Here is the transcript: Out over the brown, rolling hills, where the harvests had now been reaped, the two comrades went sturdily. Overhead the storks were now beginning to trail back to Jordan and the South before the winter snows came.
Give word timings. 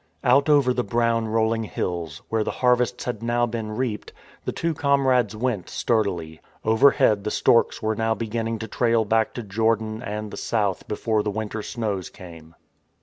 Out 0.23 0.49
over 0.49 0.73
the 0.73 0.83
brown, 0.83 1.27
rolling 1.27 1.65
hills, 1.65 2.23
where 2.29 2.43
the 2.43 2.49
harvests 2.49 3.03
had 3.05 3.21
now 3.21 3.45
been 3.45 3.69
reaped, 3.73 4.11
the 4.45 4.51
two 4.51 4.73
comrades 4.73 5.35
went 5.35 5.69
sturdily. 5.69 6.41
Overhead 6.65 7.23
the 7.23 7.29
storks 7.29 7.83
were 7.83 7.95
now 7.95 8.15
beginning 8.15 8.57
to 8.57 8.67
trail 8.67 9.05
back 9.05 9.31
to 9.35 9.43
Jordan 9.43 10.01
and 10.01 10.31
the 10.31 10.37
South 10.37 10.87
before 10.87 11.21
the 11.21 11.29
winter 11.29 11.61
snows 11.61 12.09
came. 12.09 12.55